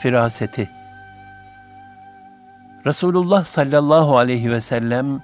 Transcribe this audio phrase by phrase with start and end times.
[0.00, 0.68] firaseti.
[2.86, 5.22] Resulullah sallallahu aleyhi ve sellem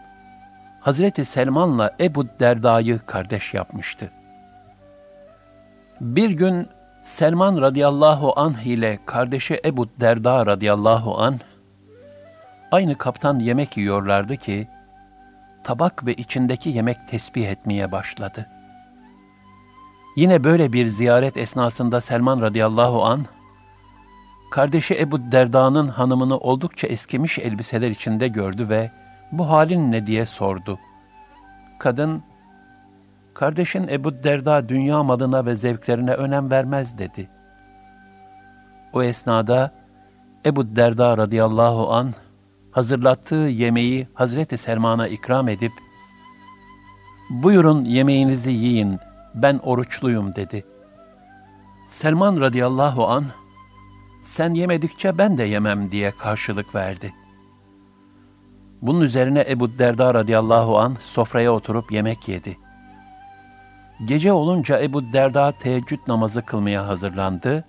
[0.81, 4.11] Hazreti Selman'la Ebu Derda'yı kardeş yapmıştı.
[6.01, 6.69] Bir gün
[7.05, 11.39] Selman radıyallahu anh ile kardeşi Ebu Derda radıyallahu anh
[12.73, 14.69] aynı kaptan yemek yiyorlardı ki
[15.65, 18.47] tabak ve içindeki yemek tesbih etmeye başladı.
[20.17, 23.25] Yine böyle bir ziyaret esnasında Selman radıyallahu anh
[24.51, 28.91] kardeşi Ebu Derda'nın hanımını oldukça eskimiş elbiseler içinde gördü ve
[29.33, 30.79] bu halin ne diye sordu.
[31.79, 32.23] Kadın,
[33.35, 37.29] kardeşin Ebu Derda dünya malına ve zevklerine önem vermez dedi.
[38.93, 39.71] O esnada
[40.47, 42.15] Ebu Derda radıyallahu an
[42.71, 45.73] hazırlattığı yemeği Hazreti Selman'a ikram edip,
[47.31, 48.99] buyurun yemeğinizi yiyin,
[49.35, 50.65] ben oruçluyum dedi.
[51.89, 53.25] Selman radıyallahu anh,
[54.27, 57.15] sen yemedikçe ben de yemem diye karşılık verdi.
[58.83, 62.59] Bunun üzerine Ebu Derda radıyallahu an sofraya oturup yemek yedi.
[64.05, 67.65] Gece olunca Ebu Derda teheccüd namazı kılmaya hazırlandı.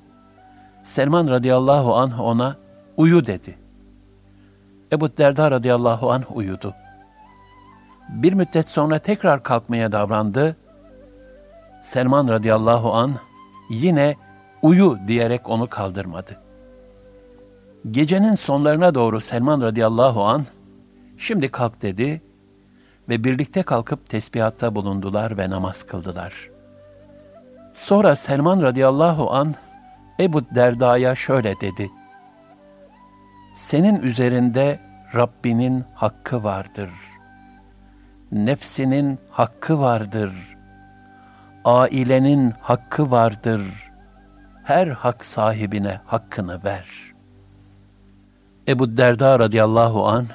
[0.84, 2.58] Selman radıyallahu an ona
[2.98, 3.58] uyu dedi.
[4.92, 6.74] Ebu Derda radıyallahu an uyudu.
[8.10, 10.58] Bir müddet sonra tekrar kalkmaya davrandı.
[11.84, 13.16] Selman radıyallahu an
[13.70, 14.16] yine
[14.62, 16.47] uyu diyerek onu kaldırmadı.
[17.92, 20.46] Gecenin sonlarına doğru Selman radıyallahu an
[21.18, 22.22] şimdi kalk dedi
[23.09, 26.50] ve birlikte kalkıp tesbihatta bulundular ve namaz kıldılar.
[27.74, 29.56] Sonra Selman radıyallahu an
[30.20, 31.90] Ebu Derda'ya şöyle dedi.
[33.56, 34.80] Senin üzerinde
[35.16, 36.90] Rabbinin hakkı vardır.
[38.31, 40.58] Nefsinin hakkı vardır.
[41.66, 43.62] Ailenin hakkı vardır.
[44.64, 47.06] Her hak sahibine hakkını ver.''
[48.68, 50.26] Ebu Derda radıyallahu an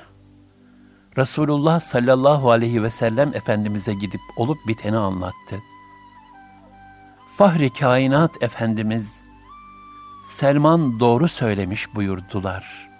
[1.18, 5.60] Resulullah sallallahu aleyhi ve sellem Efendimiz'e gidip olup biteni anlattı.
[7.36, 9.24] Fahri kainat Efendimiz
[10.24, 12.90] Selman doğru söylemiş buyurdular.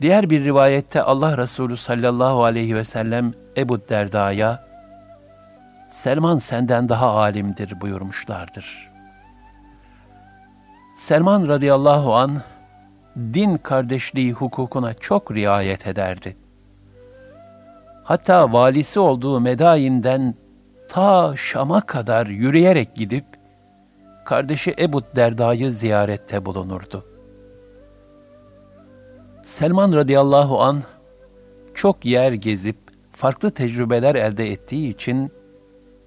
[0.00, 4.66] Diğer bir rivayette Allah Resulü sallallahu aleyhi ve sellem Ebu Derda'ya
[5.88, 8.90] Selman senden daha alimdir buyurmuşlardır.
[10.96, 12.42] Selman radıyallahu an
[13.16, 16.36] din kardeşliği hukukuna çok riayet ederdi.
[18.04, 20.34] Hatta valisi olduğu Medain'den
[20.88, 23.24] ta Şam'a kadar yürüyerek gidip
[24.24, 27.06] kardeşi Ebu Derda'yı ziyarette bulunurdu.
[29.44, 30.82] Selman radıyallahu an
[31.74, 32.76] çok yer gezip
[33.12, 35.32] farklı tecrübeler elde ettiği için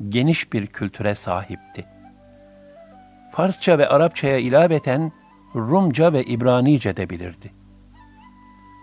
[0.10, 1.86] geniş bir kültüre sahipti.
[3.32, 5.12] Farsça ve Arapçaya ilaveten
[5.56, 7.54] Rumca ve İbranice de bilirdi.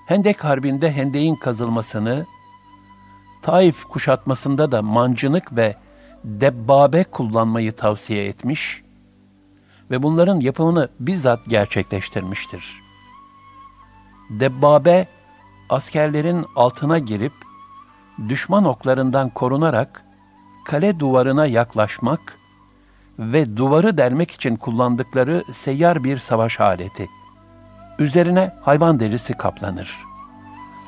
[0.06, 2.26] Hendek Harbi'nde hendeğin kazılmasını,
[3.42, 5.76] Taif kuşatmasında da mancınık ve
[6.24, 8.82] debbabe kullanmayı tavsiye etmiş
[9.90, 12.82] ve bunların yapımını bizzat gerçekleştirmiştir.
[14.30, 15.08] Debbabe,
[15.68, 17.32] askerlerin altına girip
[18.28, 20.04] düşman oklarından korunarak
[20.64, 22.38] kale duvarına yaklaşmak
[23.18, 27.08] ve duvarı delmek için kullandıkları seyyar bir savaş aleti.
[27.98, 29.96] Üzerine hayvan derisi kaplanır.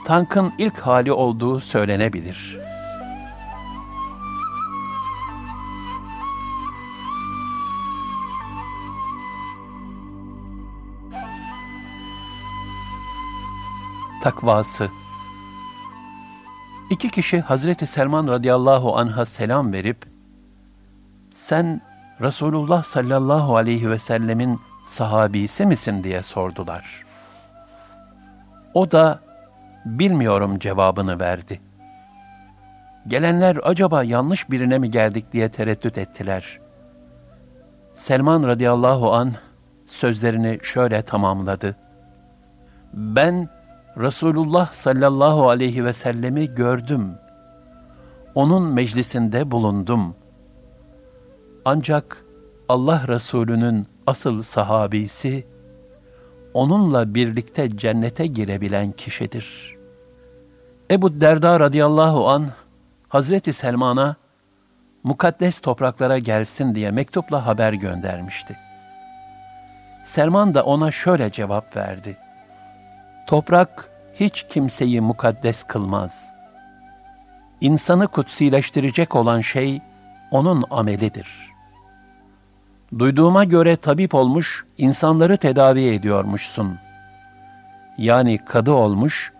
[0.04, 2.58] Tankın ilk hali olduğu söylenebilir.
[14.22, 14.90] Takvası
[16.90, 20.06] İki kişi Hazreti Selman radıyallahu anh'a selam verip,
[21.32, 21.80] sen
[22.24, 27.04] Resulullah sallallahu aleyhi ve sellemin sahabisi misin diye sordular.
[28.74, 29.20] O da
[29.84, 31.60] bilmiyorum cevabını verdi.
[33.06, 36.60] Gelenler acaba yanlış birine mi geldik diye tereddüt ettiler.
[37.94, 39.32] Selman radıyallahu an
[39.86, 41.76] sözlerini şöyle tamamladı.
[42.92, 43.48] Ben
[43.96, 47.14] Resulullah sallallahu aleyhi ve sellemi gördüm.
[48.34, 50.16] Onun meclisinde bulundum.
[51.64, 52.24] Ancak
[52.68, 55.46] Allah Resulü'nün asıl sahabisi,
[56.54, 59.76] onunla birlikte cennete girebilen kişidir.
[60.90, 62.46] Ebu Derda radıyallahu an
[63.08, 64.16] Hazreti Selman'a
[65.02, 68.56] mukaddes topraklara gelsin diye mektupla haber göndermişti.
[70.04, 72.16] Selman da ona şöyle cevap verdi.
[73.26, 76.36] Toprak hiç kimseyi mukaddes kılmaz.
[77.60, 79.82] İnsanı kutsileştirecek olan şey
[80.30, 81.53] onun amelidir.
[82.98, 86.78] Duyduğuma göre tabip olmuş, insanları tedavi ediyormuşsun.
[87.98, 89.32] Yani kadı olmuş,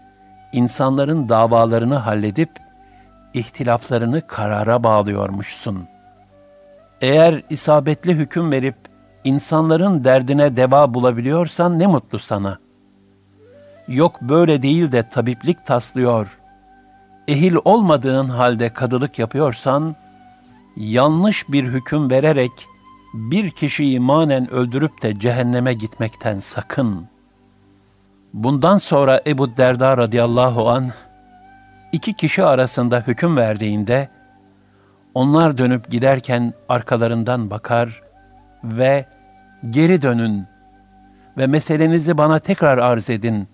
[0.52, 2.50] insanların davalarını halledip
[3.34, 5.88] ihtilaflarını karara bağlıyormuşsun.
[7.00, 8.76] Eğer isabetli hüküm verip
[9.24, 12.58] insanların derdine deva bulabiliyorsan ne mutlu sana.
[13.88, 16.38] Yok böyle değil de tabiplik taslıyor.
[17.28, 19.96] Ehil olmadığın halde kadılık yapıyorsan,
[20.76, 22.52] yanlış bir hüküm vererek
[23.14, 27.08] bir kişiyi manen öldürüp de cehenneme gitmekten sakın.
[28.32, 30.90] Bundan sonra Ebu Derda radıyallahu an
[31.92, 34.08] iki kişi arasında hüküm verdiğinde,
[35.14, 38.02] onlar dönüp giderken arkalarından bakar
[38.64, 39.06] ve
[39.70, 40.46] geri dönün
[41.36, 43.48] ve meselenizi bana tekrar arz edin.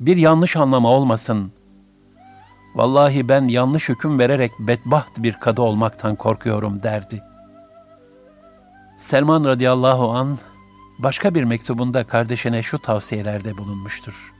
[0.00, 1.52] Bir yanlış anlama olmasın.
[2.74, 7.27] Vallahi ben yanlış hüküm vererek bedbaht bir kadı olmaktan korkuyorum derdi.
[8.98, 10.38] Selman radıyallahu an
[10.98, 14.34] başka bir mektubunda kardeşine şu tavsiyelerde bulunmuştur.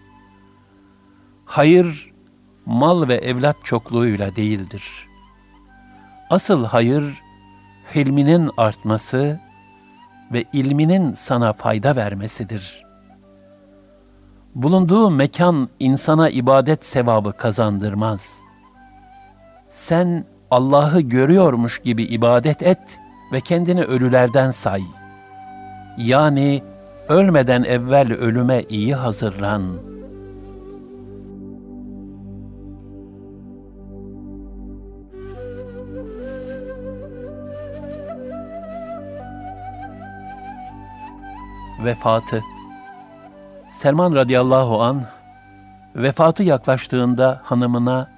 [1.45, 2.13] Hayır,
[2.67, 5.09] mal ve evlat çokluğuyla değildir.
[6.31, 7.23] Asıl hayır,
[7.95, 9.41] hilminin artması
[10.33, 12.85] ve ilminin sana fayda vermesidir.
[14.55, 18.41] Bulunduğu mekan insana ibadet sevabı kazandırmaz.
[19.69, 23.01] Sen Allah'ı görüyormuş gibi ibadet et
[23.33, 24.83] ve kendini ölülerden say.
[25.97, 26.63] Yani
[27.09, 29.89] ölmeden evvel ölüme iyi hazırlan.''
[41.85, 42.43] vefatı.
[43.71, 45.05] Selman radıyallahu an
[45.97, 48.11] vefatı yaklaştığında hanımına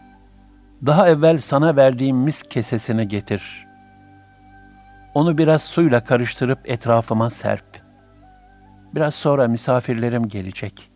[0.86, 3.69] daha evvel sana verdiğim mis kesesini getir.
[5.14, 7.82] Onu biraz suyla karıştırıp etrafıma serp.
[8.94, 10.90] Biraz sonra misafirlerim gelecek.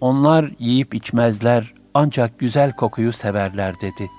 [0.00, 4.10] Onlar yiyip içmezler ancak güzel kokuyu severler dedi.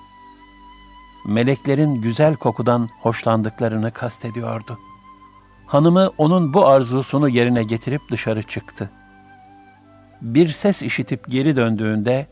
[1.26, 4.94] Meleklerin güzel kokudan hoşlandıklarını kastediyordu.''
[5.66, 8.90] Hanımı onun bu arzusunu yerine getirip dışarı çıktı.
[10.22, 12.26] Bir ses işitip geri döndüğünde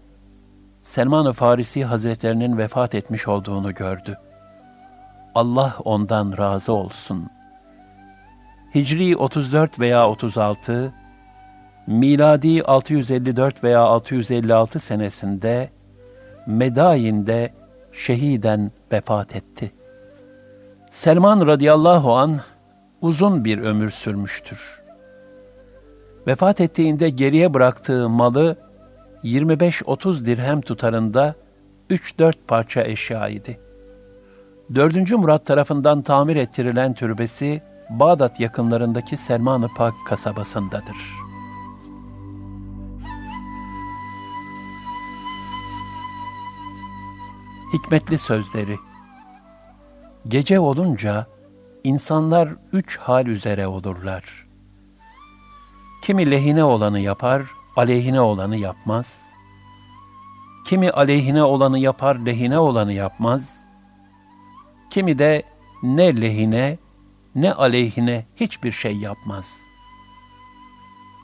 [0.82, 4.18] Selman-ı Farisi Hazretlerinin vefat etmiş olduğunu gördü.
[5.34, 7.30] Allah ondan razı olsun.
[8.74, 10.94] Hicri 34 veya 36,
[11.86, 15.70] miladi 654 veya 656 senesinde
[16.46, 17.54] Medayin'de
[17.92, 19.72] şehiden vefat etti.
[20.90, 22.40] Selman radıyallahu an
[23.00, 24.82] uzun bir ömür sürmüştür.
[26.26, 28.56] Vefat ettiğinde geriye bıraktığı malı
[29.24, 31.34] 25-30 dirhem tutarında
[31.90, 33.60] 3-4 parça eşya idi.
[34.74, 35.12] 4.
[35.12, 40.96] Murat tarafından tamir ettirilen türbesi Bağdat yakınlarındaki Selman-ı Pak kasabasındadır.
[47.72, 48.78] Hikmetli sözleri
[50.28, 51.26] Gece olunca
[51.84, 54.44] İnsanlar üç hal üzere olurlar.
[56.02, 57.42] Kimi lehine olanı yapar,
[57.76, 59.22] aleyhine olanı yapmaz.
[60.66, 63.64] Kimi aleyhine olanı yapar, lehine olanı yapmaz.
[64.92, 65.42] Kimi de
[65.82, 66.78] ne lehine
[67.34, 69.60] ne aleyhine hiçbir şey yapmaz.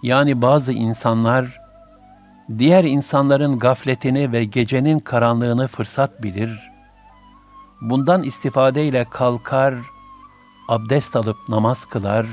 [0.03, 1.61] Yani bazı insanlar
[2.59, 6.71] diğer insanların gafletini ve gecenin karanlığını fırsat bilir.
[7.81, 9.75] Bundan istifadeyle kalkar,
[10.69, 12.27] abdest alıp namaz kılar,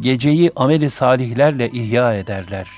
[0.00, 2.70] geceyi ameli salihlerle ihya ederler.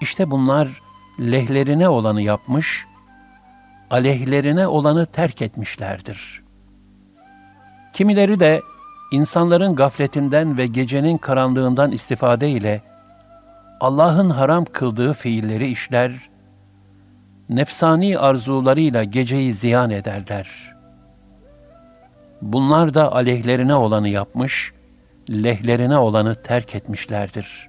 [0.00, 0.82] İşte bunlar
[1.20, 2.86] lehlerine olanı yapmış,
[3.90, 6.42] aleyhlerine olanı terk etmişlerdir.
[7.92, 8.60] Kimileri de
[9.12, 12.82] insanların gafletinden ve gecenin karanlığından istifade ile
[13.80, 16.30] Allah'ın haram kıldığı fiilleri işler,
[17.48, 20.76] nefsani arzularıyla geceyi ziyan ederler.
[22.42, 24.72] Bunlar da aleyhlerine olanı yapmış,
[25.30, 27.68] lehlerine olanı terk etmişlerdir.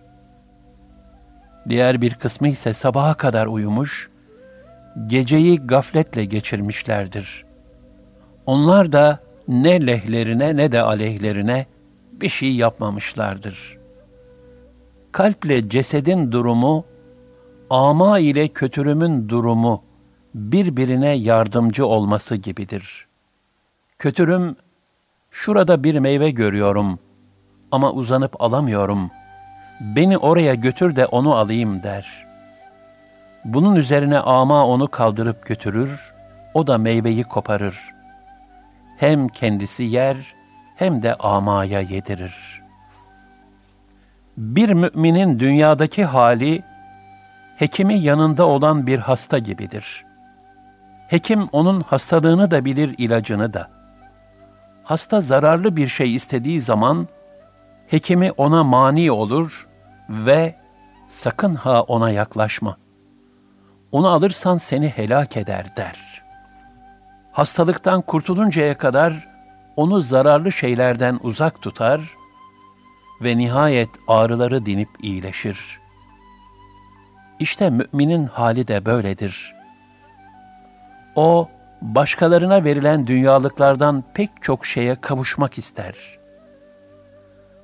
[1.70, 4.10] Diğer bir kısmı ise sabaha kadar uyumuş,
[5.08, 7.46] geceyi gafletle geçirmişlerdir.
[8.46, 11.66] Onlar da ne lehlerine ne de aleyhlerine
[12.12, 13.78] bir şey yapmamışlardır.
[15.12, 16.86] Kalple cesedin durumu,
[17.70, 19.84] ama ile kötürümün durumu
[20.36, 23.08] birbirine yardımcı olması gibidir.
[24.00, 24.56] Kötürüm,
[25.32, 27.00] şurada bir meyve görüyorum
[27.72, 29.12] ama uzanıp alamıyorum.
[29.82, 32.27] Beni oraya götür de onu alayım der.
[33.48, 36.14] Bunun üzerine ama onu kaldırıp götürür,
[36.54, 37.80] o da meyveyi koparır.
[38.98, 40.36] Hem kendisi yer,
[40.76, 42.64] hem de amaya yedirir.
[44.38, 46.64] Bir müminin dünyadaki hali,
[47.58, 50.06] hekimi yanında olan bir hasta gibidir.
[51.08, 53.70] Hekim onun hastalığını da bilir, ilacını da.
[54.84, 57.08] Hasta zararlı bir şey istediği zaman,
[57.88, 59.68] hekimi ona mani olur
[60.10, 60.56] ve
[61.10, 62.78] sakın ha ona yaklaşma.
[63.92, 66.24] Onu alırsan seni helak eder der.
[67.32, 69.30] Hastalıktan kurtuluncaya kadar
[69.76, 72.02] onu zararlı şeylerden uzak tutar
[73.22, 75.80] ve nihayet ağrıları dinip iyileşir.
[77.40, 79.56] İşte müminin hali de böyledir.
[81.16, 81.50] O,
[81.82, 85.96] başkalarına verilen dünyalıklardan pek çok şeye kavuşmak ister.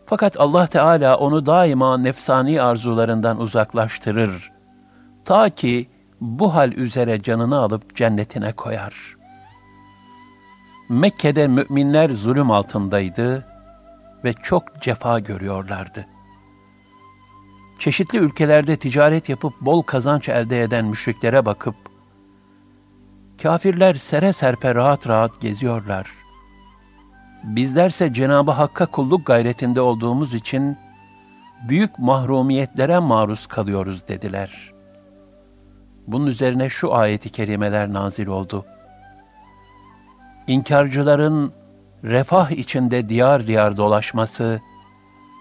[0.06, 4.51] Fakat Allah Teala onu daima nefsani arzularından uzaklaştırır.
[5.25, 5.89] Ta ki
[6.24, 9.24] bu hal üzere canını alıp cennetine koyar.''
[10.89, 13.46] Mekke'de müminler zulüm altındaydı
[14.24, 16.08] ve çok cefa görüyorlardı.
[17.80, 21.75] Çeşitli ülkelerde ticaret yapıp bol kazanç elde eden müşriklere bakıp,
[23.44, 26.12] kafirler sere serpe rahat rahat geziyorlar.
[27.44, 30.77] Bizlerse Cenab-ı Hakk'a kulluk gayretinde olduğumuz için
[31.70, 34.74] büyük mahrumiyetlere maruz kalıyoruz dediler.
[36.07, 38.65] Bunun üzerine şu ayeti kerimeler nazil oldu.
[40.48, 41.53] İnkarcıların
[42.03, 44.62] refah içinde diyar diyar dolaşması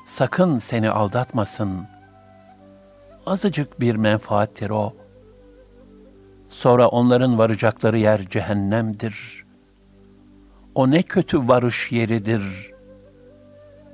[0.06, 1.86] sakın seni aldatmasın.
[3.26, 4.92] Azıcık bir menfaattir o.
[6.48, 9.44] Sonra onların varacakları yer cehennemdir.
[10.74, 12.72] O ne kötü varış yeridir.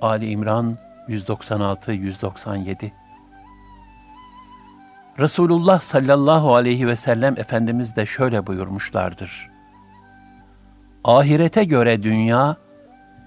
[0.01, 2.91] Ali İmran 196-197
[5.19, 9.51] Resulullah sallallahu aleyhi ve sellem Efendimiz de şöyle buyurmuşlardır.
[11.05, 12.57] Ahirete göre dünya,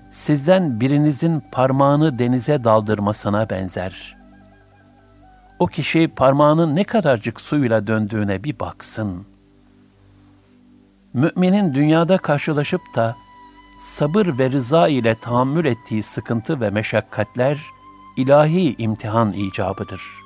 [0.10, 4.18] sizden birinizin parmağını denize daldırmasına benzer.
[5.60, 9.26] O kişi parmağının ne kadarcık suyla döndüğüne bir baksın.
[11.14, 13.16] Müminin dünyada karşılaşıp da
[13.82, 17.62] sabır ve rıza ile tahammül ettiği sıkıntı ve meşakkatler
[18.18, 20.21] ilahi imtihan icabıdır.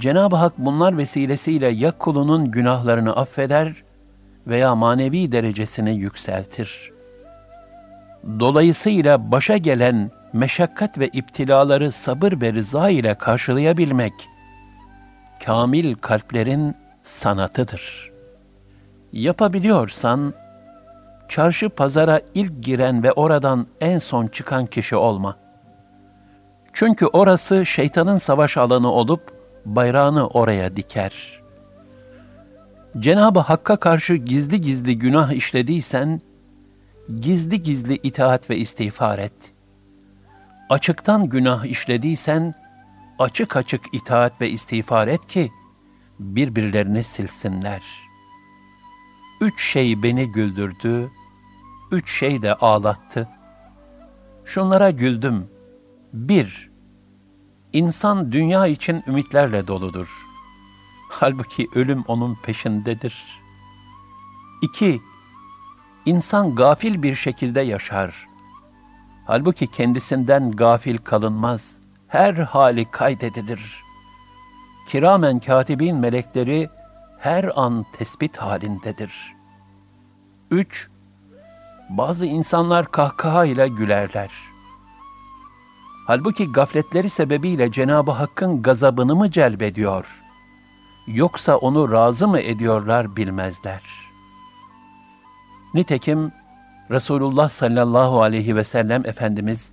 [0.00, 3.72] Cenab-ı Hak bunlar vesilesiyle ya kulunun günahlarını affeder
[4.46, 6.92] veya manevi derecesini yükseltir.
[8.40, 14.12] Dolayısıyla başa gelen meşakkat ve iptilaları sabır ve rıza ile karşılayabilmek,
[15.44, 18.10] kamil kalplerin sanatıdır.
[19.12, 20.34] Yapabiliyorsan,
[21.28, 25.36] çarşı pazara ilk giren ve oradan en son çıkan kişi olma.
[26.72, 31.40] Çünkü orası şeytanın savaş alanı olup bayrağını oraya diker.''
[32.98, 36.20] Cenab-ı Hakk'a karşı gizli gizli günah işlediysen,
[37.20, 39.32] gizli gizli itaat ve istiğfar et.
[40.70, 42.54] Açıktan günah işlediysen,
[43.18, 45.50] açık açık itaat ve istiğfar et ki,
[46.18, 47.82] birbirlerini silsinler.
[49.40, 51.10] Üç şey beni güldürdü,
[51.92, 53.28] üç şey de ağlattı.
[54.44, 55.48] Şunlara güldüm.
[56.12, 56.69] Bir,
[57.72, 60.30] insan dünya için ümitlerle doludur.''
[61.10, 63.40] Halbuki ölüm onun peşindedir.
[64.62, 65.00] 2.
[66.06, 68.28] İnsan gafil bir şekilde yaşar.
[69.26, 71.80] Halbuki kendisinden gafil kalınmaz.
[72.08, 73.82] Her hali kaydedilir.
[74.88, 76.70] Kiramen katibin melekleri
[77.18, 79.34] her an tespit halindedir.
[80.50, 80.88] 3.
[81.88, 84.30] Bazı insanlar kahkaha ile gülerler.
[86.10, 90.22] Halbuki gafletleri sebebiyle Cenab-ı Hakk'ın gazabını mı celbediyor?''
[91.06, 93.82] yoksa onu razı mı ediyorlar bilmezler.
[95.74, 96.32] Nitekim
[96.90, 99.72] Resulullah sallallahu aleyhi ve sellem Efendimiz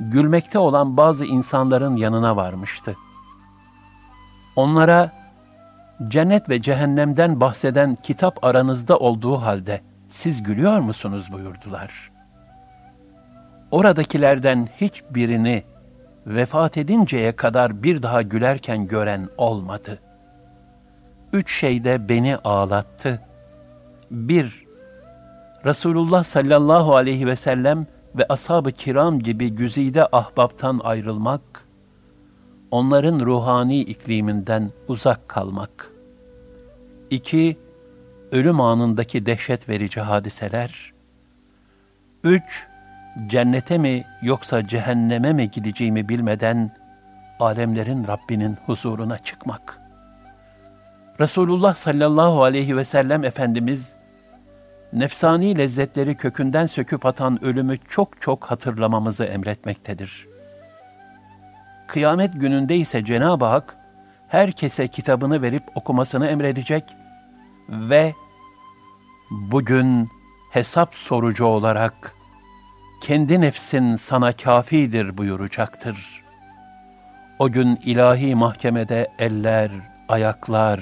[0.00, 2.96] gülmekte olan bazı insanların yanına varmıştı.
[4.56, 5.12] Onlara
[6.08, 12.15] cennet ve cehennemden bahseden kitap aranızda olduğu halde siz gülüyor musunuz buyurdular.
[13.70, 15.62] Oradakilerden hiçbirini
[16.26, 19.98] vefat edinceye kadar bir daha gülerken gören olmadı.
[21.32, 23.22] Üç şey de beni ağlattı.
[24.10, 24.66] Bir,
[25.64, 31.42] Resulullah sallallahu aleyhi ve sellem ve ashab-ı kiram gibi güzide ahbaptan ayrılmak,
[32.70, 35.90] onların ruhani ikliminden uzak kalmak.
[37.10, 37.58] İki,
[38.32, 40.92] ölüm anındaki dehşet verici hadiseler.
[42.24, 42.66] Üç,
[43.26, 46.70] cennete mi yoksa cehenneme mi gideceğimi bilmeden
[47.40, 49.80] alemlerin Rabbinin huzuruna çıkmak.
[51.20, 53.96] Resulullah sallallahu aleyhi ve sellem Efendimiz,
[54.92, 60.28] nefsani lezzetleri kökünden söküp atan ölümü çok çok hatırlamamızı emretmektedir.
[61.86, 63.76] Kıyamet gününde ise Cenab-ı Hak,
[64.28, 66.84] herkese kitabını verip okumasını emredecek
[67.68, 68.14] ve
[69.30, 70.08] bugün
[70.50, 72.15] hesap sorucu olarak
[73.06, 76.22] kendi nefsin sana kafidir buyuracaktır.
[77.38, 79.70] O gün ilahi mahkemede eller,
[80.08, 80.80] ayaklar,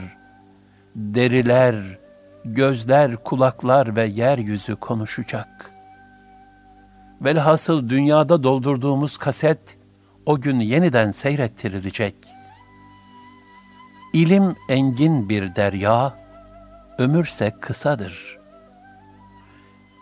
[0.97, 1.75] deriler,
[2.45, 5.71] gözler, kulaklar ve yeryüzü konuşacak.
[7.21, 9.79] Velhasıl dünyada doldurduğumuz kaset
[10.27, 12.17] o gün yeniden seyrettirilecek.
[14.13, 16.15] İlim engin bir derya,
[16.99, 18.44] ömürse kısadır.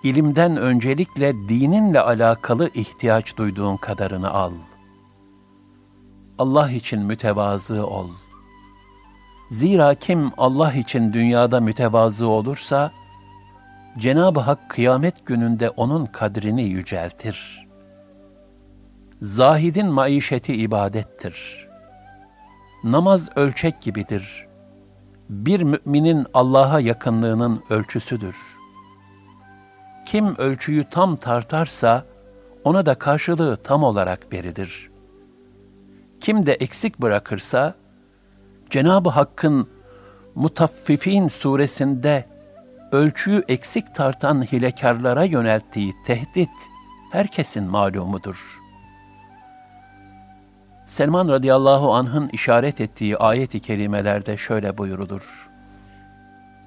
[0.02, 4.52] İlimden öncelikle dininle alakalı ihtiyaç duyduğun kadarını al.
[6.38, 8.10] Allah için mütevazı ol.
[9.50, 12.92] Zira kim Allah için dünyada mütevazı olursa,
[13.98, 17.68] Cenab-ı Hak kıyamet gününde onun kadrini yüceltir.
[19.20, 21.68] Zahidin maişeti ibadettir.
[22.84, 24.46] Namaz ölçek gibidir.
[25.30, 28.36] Bir müminin Allah'a yakınlığının ölçüsüdür.
[30.06, 32.04] Kim ölçüyü tam tartarsa,
[32.64, 34.90] ona da karşılığı tam olarak verilir.
[36.20, 37.74] Kim de eksik bırakırsa,
[38.70, 39.66] Cenab-ı Hakk'ın
[40.34, 42.24] Mutaffifin suresinde
[42.92, 46.50] ölçüyü eksik tartan hilekarlara yönelttiği tehdit
[47.12, 48.60] herkesin malumudur.
[50.86, 55.51] Selman radıyallahu anh'ın işaret ettiği ayet-i kerimelerde şöyle buyurulur.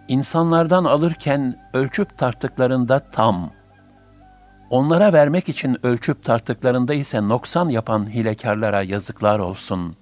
[0.08, 3.52] İnsanlardan alırken ölçüp tarttıklarında tam,
[4.70, 9.96] onlara vermek için ölçüp tarttıklarında ise noksan yapan hilekarlara yazıklar olsun.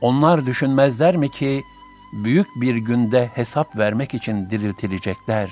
[0.00, 1.62] Onlar düşünmezler mi ki,
[2.12, 5.50] büyük bir günde hesap vermek için diriltilecekler.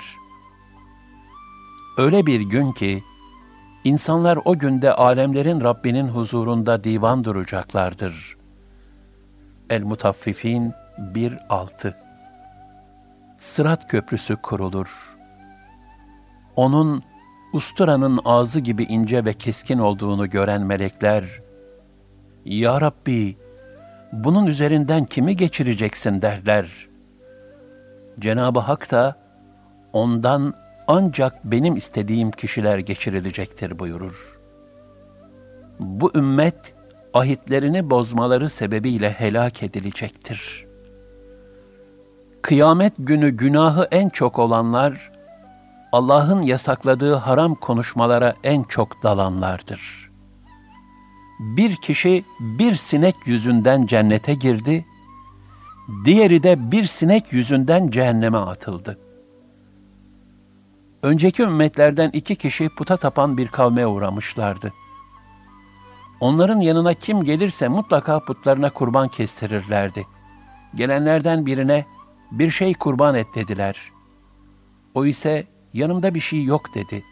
[1.98, 3.02] Öyle bir gün ki,
[3.84, 8.36] insanlar o günde alemlerin Rabbinin huzurunda divan duracaklardır.
[9.70, 12.09] El-Mutaffifin 1.6
[13.40, 15.16] Sırat köprüsü kurulur.
[16.56, 17.02] Onun,
[17.52, 21.24] usturanın ağzı gibi ince ve keskin olduğunu gören melekler,
[22.44, 23.36] Ya Rabbi,
[24.12, 26.88] bunun üzerinden kimi geçireceksin derler.
[28.18, 29.16] Cenab-ı Hak da
[29.92, 30.54] ondan
[30.88, 34.40] ancak benim istediğim kişiler geçirilecektir buyurur.
[35.78, 36.74] Bu ümmet
[37.14, 40.69] ahitlerini bozmaları sebebiyle helak edilecektir.
[42.42, 45.12] Kıyamet günü günahı en çok olanlar,
[45.92, 50.10] Allah'ın yasakladığı haram konuşmalara en çok dalanlardır.''
[51.40, 54.86] bir kişi bir sinek yüzünden cennete girdi,
[56.04, 58.98] diğeri de bir sinek yüzünden cehenneme atıldı.
[61.02, 64.72] Önceki ümmetlerden iki kişi puta tapan bir kavme uğramışlardı.
[66.20, 70.06] Onların yanına kim gelirse mutlaka putlarına kurban kestirirlerdi.
[70.74, 71.86] Gelenlerden birine
[72.32, 73.92] bir şey kurban et dediler.
[74.94, 77.04] O ise yanımda bir şey yok dedi.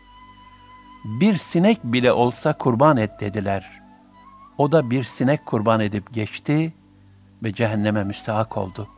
[1.05, 3.83] Bir sinek bile olsa kurban et dediler.
[4.59, 6.75] O da bir sinek kurban edip geçti
[7.43, 8.89] ve cehenneme müstahak oldu.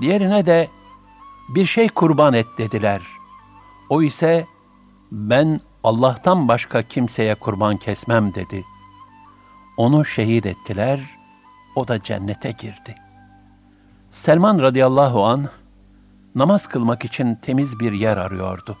[0.00, 0.68] Diğerine de
[1.48, 3.02] bir şey kurban et dediler.
[3.88, 4.46] O ise
[5.12, 8.64] ben Allah'tan başka kimseye kurban kesmem dedi.
[9.76, 11.00] Onu şehit ettiler,
[11.76, 12.94] o da cennete girdi.
[14.16, 15.44] Selman radıyallahu an
[16.34, 18.76] namaz kılmak için temiz bir yer arıyordu.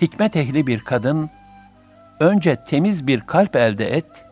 [0.00, 1.30] Hikmet ehli bir kadın
[2.20, 4.26] önce temiz bir kalp elde et,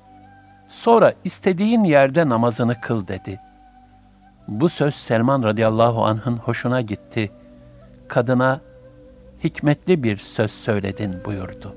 [0.68, 3.40] sonra istediğin yerde namazını kıl dedi.
[4.48, 7.32] Bu söz Selman radıyallahu anh'ın hoşuna gitti.
[8.08, 8.60] Kadına
[9.44, 11.76] hikmetli bir söz söyledin buyurdu.